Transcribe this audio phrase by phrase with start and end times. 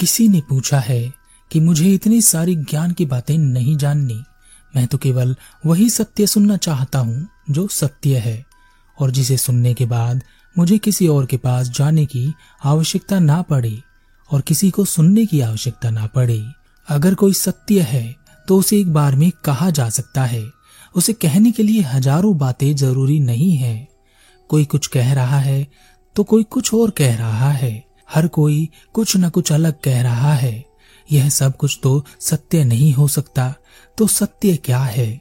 [0.00, 1.12] किसी ने पूछा है
[1.50, 4.22] कि मुझे इतनी सारी ज्ञान की बातें नहीं जाननी।
[4.74, 5.34] मैं तो केवल
[5.66, 8.44] वही सत्य सुनना चाहता हूँ, जो सत्य है,
[8.98, 10.22] और जिसे सुनने के बाद
[10.56, 12.32] मुझे किसी और के पास जाने की
[12.64, 13.76] आवश्यकता ना पड़े,
[14.30, 16.42] और किसी को सुनने की आवश्यकता ना पड़े।
[16.88, 18.14] अगर कोई सत्य है
[18.48, 20.44] तो उसे एक बार में कहा जा सकता है।
[20.94, 23.88] उसे कहने के लिए हज़ारों बातें ज़रूरी नहीं है।
[24.50, 25.66] कोई कुछ कह रहा है
[26.16, 30.34] तो कोई कुछ और कह रहा है। हर कोई कुछ न कुछ अलग कह रहा
[30.34, 30.64] है।
[31.12, 33.54] यह सब कुछ तो सत्य नहीं हो सकता
[33.98, 35.20] तो सत्य क्या है?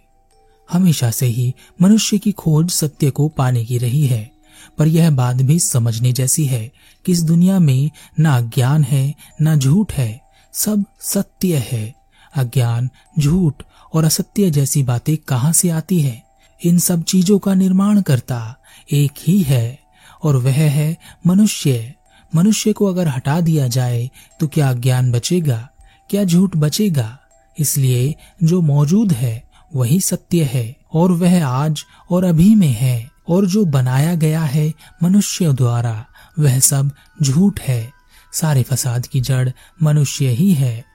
[0.70, 4.31] हमेशा से ही मनुष्य की खोज सत्य को पाने की रही है,
[4.77, 6.71] पर यह बात भी समझने जैसी है
[7.05, 7.89] कि इस दुनिया में
[8.20, 10.21] न ज्ञान है, ना झूठ है,
[10.53, 11.93] सब सत्य है।
[12.35, 16.23] अज्ञान, झूठ और असत्य जैसी बातें कहाँ से आती है?
[16.62, 18.55] इन सब चीज़ों का निर्माण करता
[18.93, 19.79] एक ही है,
[20.23, 21.93] और वह है मनुष्य।
[22.35, 25.70] मनुष्य को अगर हटा दिया जाए तो क्या ज्ञान बचेगा?
[26.09, 27.20] क्या झूठ बचेगा?
[27.59, 33.45] इसलिए जो मौजूद है, वही सत्य है, और वह आज और अभी में है, और
[33.45, 34.73] जो बनाया गया है
[35.04, 36.05] मनुष्य द्वारा,
[36.39, 36.91] वह सब
[37.23, 37.91] झूठ है।
[38.34, 39.49] सारे फसाद की जड़
[39.84, 40.85] मनुष्य ही है,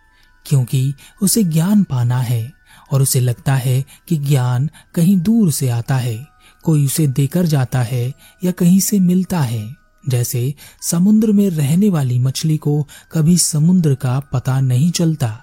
[0.46, 2.52] क्योंकि उसे ज्ञान पाना है,
[2.92, 6.26] और उसे लगता है कि ज्ञान कहीं दूर से आता है,
[6.62, 8.12] कोई उसे देकर जाता है
[8.44, 14.20] या कहीं से मिलता है। जैसे समुद्र में रहने वाली मछली को कभी समुद्र का
[14.20, 15.40] पता नहीं चलता।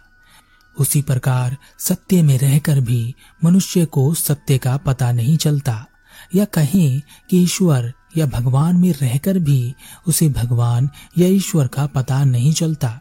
[0.79, 5.85] उसी प्रकार सत्य में रहकर भी मनुष्य को सत्य का पता नहीं चलता।
[6.35, 9.73] या कहें कि ईश्वर या भगवान में रहकर भी
[10.07, 12.99] उसे भगवान या ईश्वर का पता नहीं चलता।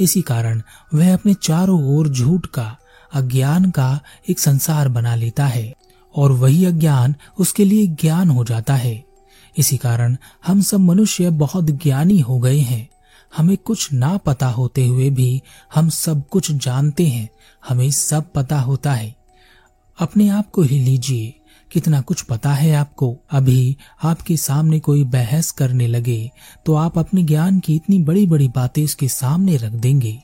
[0.00, 0.62] इसी कारण
[0.94, 2.76] वह अपने चारों ओर झूठ का,
[3.14, 5.74] अज्ञान का एक संसार बना लेता है
[6.16, 9.13] और वही अज्ञान उसके लिए ज्ञान हो जाता है।
[9.56, 10.16] इसी कारण
[10.46, 12.88] हम सब मनुष्य बहुत ज्ञानी हो गए हैं।
[13.36, 15.42] हमें कुछ ना पता होते हुए भी
[15.74, 17.28] हम सब कुछ जानते हैं।
[17.68, 19.14] हमें सब पता होता है।
[19.98, 21.40] अपने आप को ही लीजिए।
[21.72, 26.30] कितना कुछ पता है आपको। अभी आपके सामने कोई बहस करने लगे
[26.66, 30.22] तो आप अपने ज्ञान की इतनी बड़ी बड़ी बातें उसके सामने रख देंगे।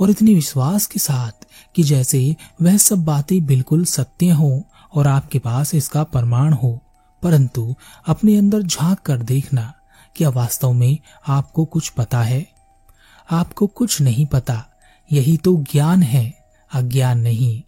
[0.00, 4.62] और इतनी विश्वास के साथ कि जैसे वह सब बातें बिल्कुल सत्य हो
[4.94, 6.80] और आपके पास इसका प्रमाण हो।
[7.22, 7.74] परंतु
[8.06, 9.72] अपने अंदर झाँक कर देखना
[10.16, 12.48] क्या वास्तव में आपको कुछ पता है?
[13.30, 14.66] आपको कुछ नहीं पता।
[15.12, 16.34] यही तो ज्ञान है,
[16.74, 17.62] अज्ञान नहीं।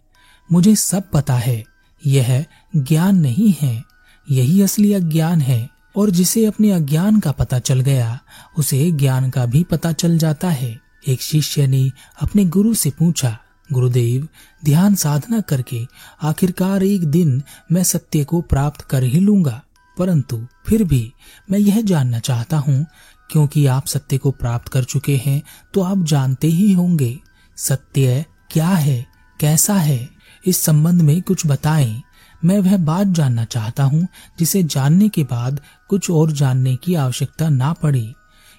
[0.51, 1.63] मुझे सब पता है,
[2.05, 2.45] यह
[2.75, 3.83] ज्ञान नहीं है।
[4.31, 8.19] यही असली अज्ञान है। और जिसे अपने अज्ञान का पता चल गया,
[8.57, 11.91] उसे ज्ञान का भी पता चल जाता है। एक शिष्य ने
[12.21, 13.37] अपने गुरु से पूछा
[13.69, 14.27] गुरुदेव,
[14.65, 15.85] ध्यान साधना करके
[16.23, 19.61] आखिरकार एक दिन मैं सत्य को प्राप्त कर ही लूँगा।
[19.97, 21.13] परंतु फिर भी
[21.51, 22.85] मैं यह जानना चाहता हूँ,
[23.31, 25.41] क्योंकि आप सत्य को प्राप्त कर चुके हैं
[25.73, 27.17] तो आप जानते ही होंगे,
[27.57, 29.05] सत्य क्या है,
[29.39, 30.09] कैसा है।
[30.47, 32.01] इस संबंध में कुछ बताएँ।
[32.45, 34.07] मैं वह बात जानना चाहता हूँ,
[34.39, 38.13] जिसे जानने के बाद कुछ और जानने की आवश्यकता ना पड़े।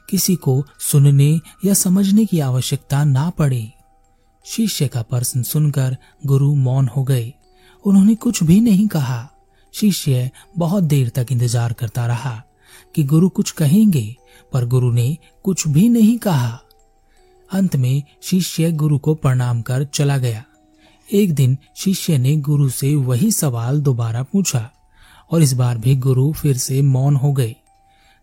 [0.09, 3.72] किसी को सुनने या समझने की आवश्यकता ना पड़े।
[4.47, 5.97] शिष्य का प्रश्न सुनकर
[6.27, 7.33] गुरु मौन हो गए।
[7.84, 9.29] उन्होंने कुछ भी नहीं कहा।
[9.75, 12.43] शिष्य बहुत देर तक इंतज़ार करता रहा
[12.95, 14.17] कि गुरु कुछ कहेंगे,
[14.53, 16.61] पर गुरु ने कुछ भी नहीं कहा।
[17.53, 20.45] अंत में शिष्य गुरु को प्रणाम कर चला गया।
[21.13, 24.71] एक दिन शिष्य ने गुरु से वही सवाल दोबारा पूछा,
[25.31, 27.57] और इस बार भी गुरु फिर से मौन हो गए।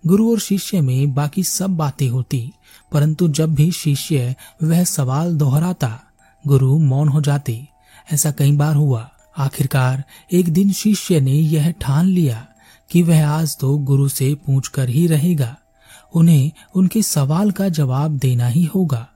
[0.05, 2.51] गुरु और शिष्य में बाकी सब बातें होती,
[2.91, 5.99] परंतु जब भी शिष्य वह सवाल दोहराता
[6.47, 7.67] गुरु मौन हो जाते।
[8.13, 12.47] ऐसा कई बार हुआ। आखिरकार एक दिन शिष्य ने यह ठान लिया
[12.91, 15.57] कि वह आज तो गुरु से पूछ कर ही रहेगा।
[16.15, 19.07] उन्हें उनके सवाल का जवाब देना ही होगा।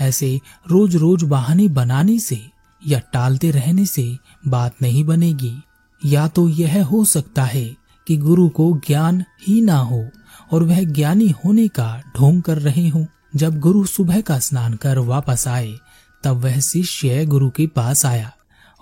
[0.00, 2.42] ऐसे रोज रोज बहाने बनाने से
[2.86, 4.16] या टालते रहने से
[4.48, 5.62] बात नहीं बनेगी।
[6.04, 7.76] या तो यह हो सकता है
[8.08, 10.08] कि गुरु को ज्ञान ही ना हो
[10.52, 13.06] और वह ज्ञानी होने का ढोंग कर रहे हो।
[13.36, 15.74] जब गुरु सुबह का स्नान कर वापस आए
[16.22, 18.32] तब वह शिष्य गुरु के पास आया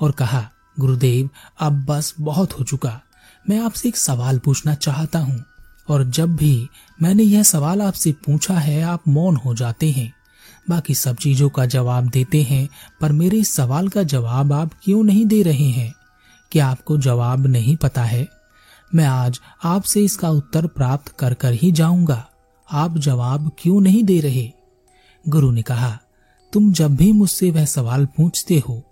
[0.00, 0.50] और कहा,
[0.80, 3.00] गुरुदेव, अब बस बहुत हो चुका।
[3.50, 5.44] मैं आपसे एक सवाल पूछना चाहता हूँ।
[5.88, 6.68] और जब भी
[7.02, 10.14] मैंने यह सवाल आपसे पूछा है, आप मौन हो जाते हैं।
[10.70, 12.68] बाकी सब चीज़ों का जवाब देते हैं,
[13.00, 15.94] पर मेरे सवाल का जवाब आप क्यों नहीं दे रहे हैं?
[16.52, 18.28] क्या आपको जवाब नहीं पता है?
[18.94, 22.28] मैं आज आपसे इसका उत्तर प्राप्त कर कर ही जाऊँगा।
[22.72, 24.52] आप जवाब क्यों नहीं दे रहे?
[25.28, 25.98] गुरु ने कहा
[26.54, 28.82] तुम जब भी मुझसे वह सवाल पूछते हो,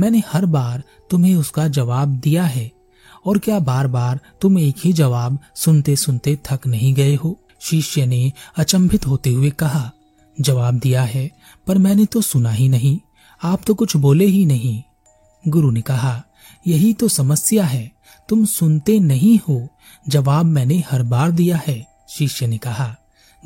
[0.00, 2.70] मैंने हर बार तुम्हें उसका जवाब दिया है।
[3.26, 7.38] और क्या बार बार तुम एक ही जवाब सुनते सुनते थक नहीं गए हो?
[7.60, 9.90] शिष्य ने अचंभित होते हुए कहा,
[10.40, 11.30] जवाब दिया है,
[11.66, 12.98] पर मैंने तो सुना ही नहीं,
[13.42, 14.82] आप तो कुछ बोले ही नहीं।
[15.48, 16.22] गुरु ने कहा,
[16.66, 17.92] यही तो समस्या है,
[18.28, 19.68] तुम सुनते नहीं हो,
[20.08, 22.96] जवाब मैंने हर बार दिया है। शिष्य ने कहा,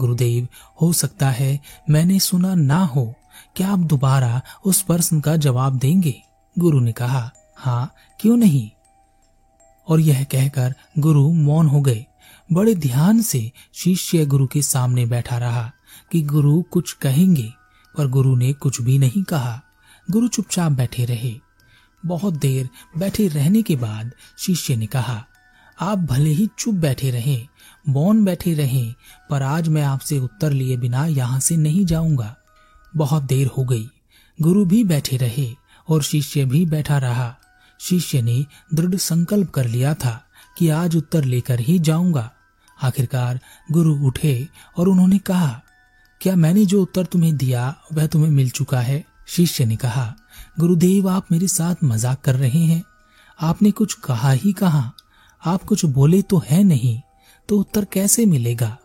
[0.00, 0.48] गुरुदेव,
[0.82, 3.14] हो सकता है मैंने सुना ना हो
[3.56, 6.14] क्या आप दोबारा उस प्रश्न का जवाब देंगे?
[6.58, 8.70] गुरु ने कहा हाँ क्यों नहीं?
[9.88, 12.04] और यह कहकर गुरु मौन हो गए।
[12.52, 15.70] बड़े ध्यान से शिष्य गुरु के सामने बैठा रहा
[16.12, 17.52] कि गुरु कुछ कहेंगे,
[17.98, 19.60] पर गुरु ने कुछ भी नहीं कहा।
[20.10, 21.34] गुरु चुपचाप बैठे रहे।
[22.06, 22.68] बहुत देर
[22.98, 25.24] बैठे रहने के बाद शिष्य ने कहा,
[25.80, 27.46] आप भले ही चुप बैठे रहें,
[27.88, 28.94] मौन बैठे रहें,
[29.30, 32.34] पर आज मैं आपसे उत्तर लिए बिना यहाँ से नहीं जाऊँगा।
[32.96, 33.88] बहुत देर हो गई।
[34.42, 35.54] गुरु भी बैठे रहे
[35.88, 37.36] और शिष्य भी बैठा रहा।
[37.80, 40.24] शिष्य ने दृढ़ संकल्प कर लिया था
[40.58, 42.32] कि आज उत्तर लेकर ही जाऊँगा।
[42.82, 43.40] आखिरकार
[43.72, 45.62] गुरु उठे और उन्होंने कहा,
[46.20, 49.04] क्या मैंने जो उत्तर तुम्हें दिया, वह तुम्हें मिल चुका है?
[49.28, 50.14] शिष्य ने कहा,
[50.60, 52.84] गुरुदेव, आप मेरे साथ मज़ाक कर रहे हैं।
[53.40, 54.92] आपने कुछ कहा ही कहा?
[55.46, 57.00] आप कुछ बोले तो है नहीं
[57.48, 58.78] तो उत्तर कैसे मिलेगा?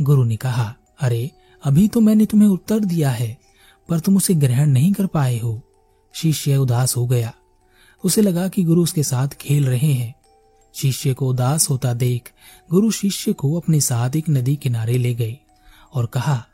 [0.00, 1.30] गुरु ने कहा, अरे,
[1.64, 3.41] अभी तो मैंने तुम्हें उत्तर दिया है।
[3.88, 5.62] पर तुम उसे ग्रहण नहीं कर पाए हो।
[6.14, 7.32] शिष्य उदास हो गया।
[8.04, 10.14] उसे लगा कि गुरु उसके साथ खेल रहे हैं।
[10.74, 12.32] शिष्य को उदास होता देख
[12.70, 15.38] गुरु शिष्य को अपने साथ एक नदी किनारे ले गए
[15.94, 16.46] और कहा,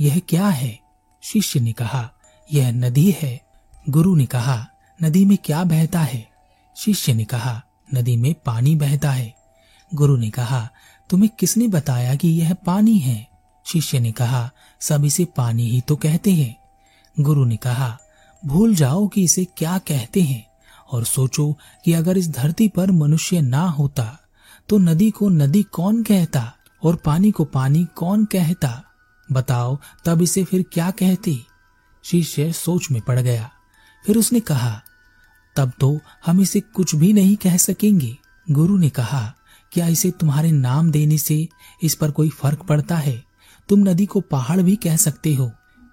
[0.00, 0.80] यह क्या है?
[1.22, 2.12] शिष्य ने कहा,
[2.52, 3.46] यह नदी है।
[3.88, 4.66] गुरु ने कहा,
[5.02, 6.28] नदी में क्या बहता है?
[6.76, 7.62] शिष्य ने कहा,
[7.94, 9.34] नदी में पानी बहता है।
[9.94, 10.70] गुरु ने कहा,
[11.10, 13.28] तुम्हें किसने बताया कि यह पानी है?
[13.66, 14.50] शिष्य ने कहा,
[14.80, 16.61] सब इसे पानी ही तो कहते हैं।
[17.20, 17.98] गुरु ने कहा,
[18.46, 20.46] भूल जाओ कि इसे क्या कहते हैं
[20.92, 24.18] और सोचो कि अगर इस धरती पर मनुष्य ना होता
[24.68, 26.52] तो नदी को नदी कौन कहता
[26.84, 28.82] और पानी को पानी कौन कहता?
[29.32, 31.46] बताओ, तब इसे फिर क्या कहती?
[32.04, 33.50] शिष्य सोच में पड़ गया।
[34.06, 34.82] फिर उसने कहा,
[35.56, 38.16] तब तो हम इसे कुछ भी नहीं कह सकेंगे।
[38.50, 39.34] गुरु ने कहा,
[39.72, 41.48] क्या इसे तुम्हारे नाम देने से
[41.82, 43.24] इस पर कोई फ़र्क पड़ता है?
[43.68, 45.50] तुम नदी को पहाड़ भी कह सकते हो।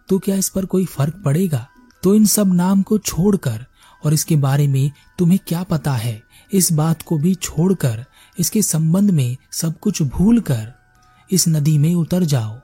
[0.09, 1.67] तो क्या इस पर कोई फ़र्क पड़ेगा?
[2.03, 3.65] तो इन सब नाम को छोड़कर,
[4.05, 6.23] और इसके बारे में तुम्हें क्या पता है?
[6.53, 8.05] इस बात को भी छोड़कर,
[8.39, 10.73] इसके संबंध में सब कुछ भूल कर
[11.31, 12.59] इस नदी में उतर जाओ,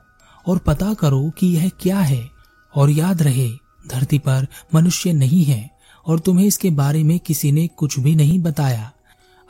[0.46, 2.30] और पता करो कि यह क्या है।
[2.74, 3.50] और याद रहे,
[3.88, 5.70] धरती पर मनुष्य नहीं है,
[6.06, 8.92] और तुम्हें इसके बारे में किसी ने कुछ भी नहीं बताया।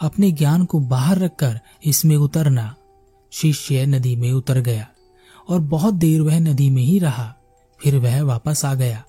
[0.01, 2.75] अपने ज्ञान को बाहर रखकर इसमें उतरना।
[3.33, 4.87] शिष्य नदी में उतर गया,
[5.49, 7.36] और बहुत देर वह नदी में ही रहा।
[7.83, 9.05] फिर वह वापस आ गया।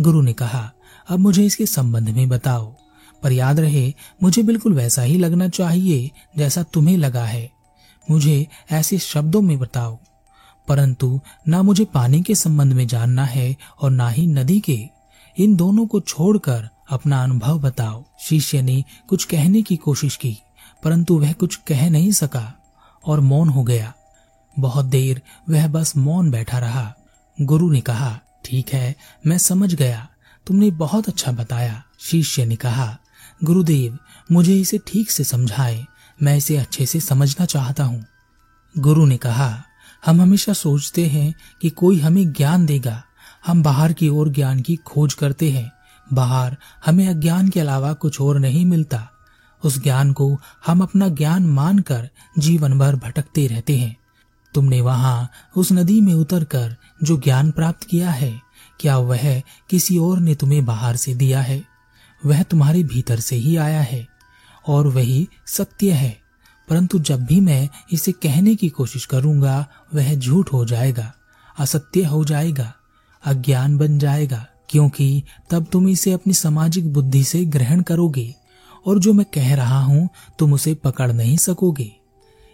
[0.00, 0.72] गुरु ने कहा,
[1.08, 2.76] अब मुझे इसके संबंध में बताओ।
[3.22, 7.50] पर याद रहे, मुझे बिल्कुल वैसा ही लगना चाहिए जैसा तुम्हें लगा है।
[8.10, 9.98] मुझे ऐसे शब्दों में बताओ।
[10.68, 14.88] परंतु ना मुझे पानी के संबंध में जानना है और ना ही नदी के।
[15.38, 20.38] इन दोनों को छोड़कर अपना अनुभव बताओ। शिष्य ने कुछ कहने की कोशिश की,
[20.84, 22.54] परंतु वह कुछ कह नहीं सका
[23.04, 23.94] और मौन हो गया।
[24.58, 26.94] बहुत देर वह बस मौन बैठा रहा।
[27.40, 28.96] गुरु ने कहा, ठीक है,
[29.26, 30.08] मैं समझ गया।
[30.46, 32.98] तुमने बहुत अच्छा बताया, शिष्य ने कहा।
[33.44, 33.98] गुरुदेव,
[34.32, 35.86] मुझे इसे ठीक से समझाए।
[36.22, 38.04] मैं इसे अच्छे से समझना चाहता हूँ।
[38.78, 39.64] गुरु ने कहा,
[40.06, 43.04] हम हमेशा सोचते हैं कि कोई हमें ज्ञान देगा।
[43.46, 45.72] हम बाहर की ओर ज्ञान की खोज करते हैं।
[46.12, 49.08] बाहर हमें अज्ञान के अलावा कुछ और नहीं मिलता।
[49.64, 53.96] उस ज्ञान को हम अपना ज्ञान मानकर जीवन भर भटकते रहते हैं।
[54.54, 58.40] तुमने वहाँ उस नदी में उतरकर जो ज्ञान प्राप्त किया है,
[58.80, 61.64] क्या वह किसी और ने तुम्हें बाहर से दिया है?
[62.26, 64.08] वह तुम्हारे भीतर से ही आया है,
[64.68, 66.20] और वही सत्य है।
[66.68, 71.12] परंतु जब भी मैं इसे कहने की कोशिश करूँगा, वह झूठ हो जाएगा,
[71.58, 72.74] असत्य हो जाएगा,
[73.24, 78.34] अज्ञान बन जाएगा, क्योंकि तब तुम इसे अपनी सामाजिक बुद्धि से ग्रहण करोगे,
[78.86, 81.97] और जो मैं कह रहा हूँ, तुम उसे पकड़ नहीं सकोगे।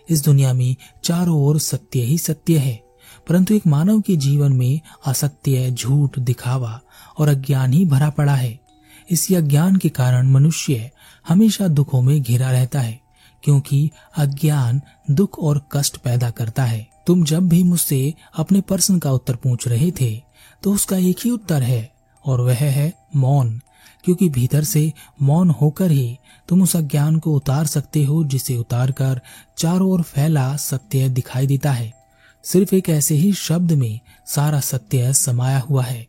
[0.09, 2.83] इस दुनिया में चारों ओर सत्य ही सत्य है।
[3.29, 6.81] परंतु एक मानव के जीवन में असत्य झूठ, दिखावा
[7.19, 8.59] और अज्ञान ही भरा पड़ा है।
[9.11, 10.91] इसी अज्ञान के कारण मनुष्य
[11.29, 13.01] हमेशा दुखों में घिरा रहता है,
[13.43, 14.81] क्योंकि अज्ञान
[15.11, 19.69] दुख और कष्ट पैदा करता है। तुम जब भी मुझसे अपने प्रश्न का उत्तर पूछ
[19.69, 20.23] रहे थे
[20.63, 21.93] तो उसका एक ही उत्तर है,
[22.25, 23.61] और वह है मौन।
[24.05, 26.17] क्योंकि भीतर से मौन होकर ही
[26.49, 29.21] तुम उस अज्ञान को उतार सकते हो, जिसे उतार कर
[29.59, 32.05] चारों ओर फैला सत्य दिखाई देता है।
[32.45, 36.07] सिर्फ़ एक ऐसे ही शब्द में सारा सत्य समाया हुआ है।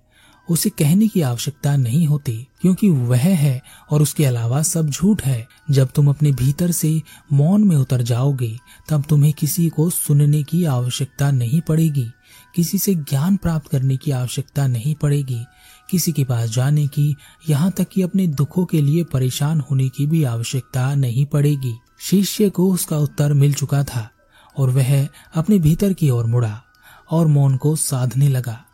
[0.50, 5.48] उसे कहने की आवश्यकता नहीं होती, क्योंकि वह है और उसके अलावा सब झूठ है।
[5.72, 7.02] जब तुम अपने भीतर से
[7.34, 8.58] मौन में उतर जाओगे,
[8.90, 12.08] तब तुम्हें किसी को सुनने की आवश्यकता नहीं पड़ेगी।
[12.56, 15.46] किसी से ज्ञान प्राप्त करने की आवश्यकता नहीं पड़ेगी।
[15.90, 17.16] किसी के पास जाने की,
[17.50, 22.50] यहाँ तक कि अपने दुखों के लिए परेशान होने की भी आवश्यकता नहीं पड़ेगी। शिष्य
[22.50, 24.10] को उसका उत्तर मिल चुका था,
[24.58, 26.64] और वह अपने भीतर की ओर मुड़ा,
[27.12, 28.66] और मौन को साधने लगा,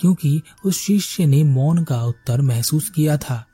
[0.00, 3.44] क्योंकि उस शिष्य ने मौन का उत्तर महसूस किया था,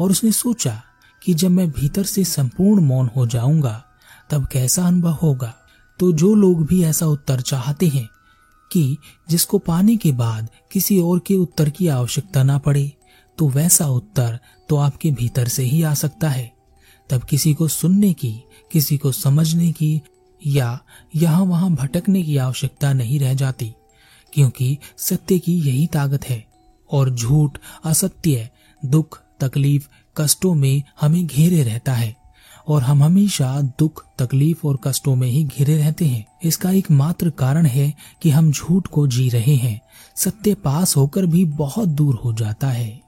[0.00, 0.82] और उसने सोचा
[1.22, 3.84] कि जब मैं भीतर से संपूर्ण मौन हो जाऊँगा,
[4.30, 5.54] तब कैसा अनुभव होगा।
[5.98, 8.08] तो जो लोग भी ऐसा उत्तर चाहते हैं
[8.72, 8.96] कि
[9.30, 12.90] जिसको पाने के बाद किसी और के उत्तर की आवश्यकता ना पड़े
[13.38, 14.38] तो वैसा उत्तर
[14.68, 16.52] तो आपके भीतर से ही आ सकता है।
[17.10, 18.32] तब किसी को सुनने की,
[18.72, 20.00] किसी को समझने की
[20.42, 20.78] या
[21.16, 23.72] यहाँ वहाँ भटकने की आवश्यकता नहीं रह जाती,
[24.32, 26.44] क्योंकि सत्य की यही ताकत है
[26.90, 28.48] और झूठ, असत्य,
[28.82, 32.21] दुख, तकलीफ़, कष्टों में हमें घेरे रहता है।
[32.68, 37.30] और हम हमेशा दुख, तकलीफ़ और कष्टों में ही घिरे रहते हैं। इसका एक मात्र
[37.30, 39.80] कारण है कि हम झूठ को जी रहे हैं।
[40.16, 43.02] सत्य पास होकर भी बहुत दूर हो जाता है।